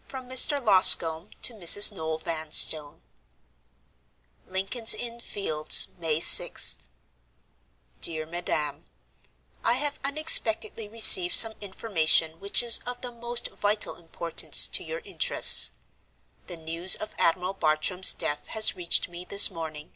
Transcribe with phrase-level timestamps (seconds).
[0.00, 0.64] From Mr.
[0.64, 1.92] Loscombe to Mrs.
[1.92, 3.02] Noel Vanstone.
[4.46, 6.88] "Lincoln's Inn Fields, May 6th.
[8.00, 8.86] "DEAR MADAM,
[9.62, 15.00] "I have unexpectedly received some information which is of the most vital importance to your
[15.04, 15.70] interests.
[16.46, 19.92] The news of Admiral Bartram's death has reached me this morning.